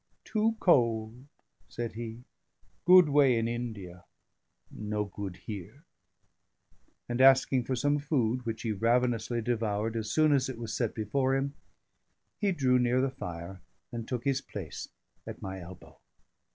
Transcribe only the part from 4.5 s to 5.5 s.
no good